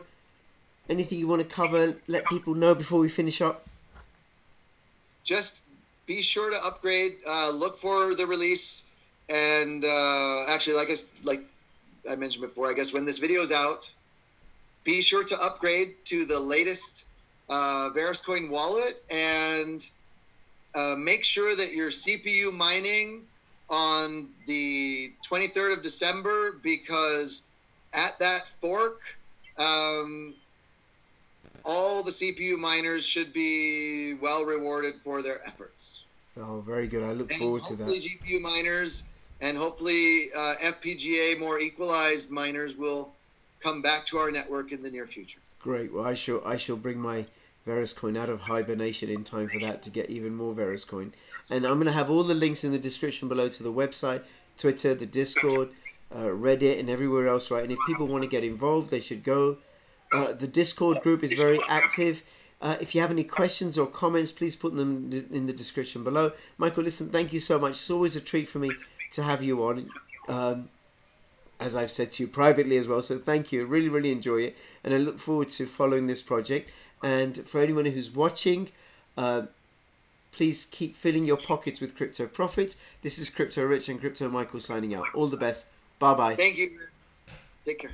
[0.89, 1.95] Anything you want to cover?
[2.07, 3.67] Let people know before we finish up.
[5.23, 5.63] just
[6.05, 7.17] be sure to upgrade.
[7.27, 8.85] Uh, look for the release,
[9.29, 11.43] and uh, actually, like I like
[12.09, 13.91] I mentioned before, I guess when this video is out,
[14.85, 17.05] be sure to upgrade to the latest
[17.49, 19.85] uh, Veruscoin wallet, and
[20.73, 23.23] uh, make sure that you're CPU mining
[23.69, 27.47] on the 23rd of December because
[27.93, 29.01] at that fork.
[29.57, 30.35] Um,
[31.67, 36.05] all the CPU miners should be well rewarded for their efforts.
[36.37, 37.03] Oh, very good.
[37.03, 37.83] I look And forward to that.
[37.87, 38.19] hopefully.
[38.25, 39.03] GPU miners
[39.41, 43.11] and hopefully uh, FPGA more equalized miners will
[43.59, 45.39] come back to our network in the near future.
[45.59, 45.91] Great.
[45.93, 47.25] Well, I shall I shall bring my
[47.65, 51.13] Verus coin out of hibernation in time for that to get even more Verus coin.
[51.51, 54.21] And I'm going to have all the links in the description below to the website,
[54.57, 55.69] Twitter, the Discord,
[56.13, 57.51] uh, Reddit, and everywhere else.
[57.51, 57.63] Right.
[57.63, 59.57] And if people want to get involved, they should go.
[60.11, 62.23] Uh, the Discord group is very active.
[62.61, 66.31] Uh, if you have any questions or comments, please put them in the description below.
[66.57, 67.71] Michael, listen, thank you so much.
[67.71, 68.71] It's always a treat for me
[69.11, 69.89] to have you on.
[70.27, 70.69] Um,
[71.59, 73.01] as I've said to you privately as well.
[73.01, 73.61] So thank you.
[73.61, 74.57] I really, really enjoy it.
[74.83, 76.69] And I look forward to following this project.
[77.03, 78.69] And for anyone who's watching,
[79.17, 79.43] uh,
[80.31, 82.75] please keep filling your pockets with crypto profit.
[83.01, 85.07] This is Crypto Rich and Crypto Michael signing out.
[85.13, 85.67] All the best.
[85.99, 86.35] Bye bye.
[86.35, 86.79] Thank you.
[87.63, 87.91] Take care.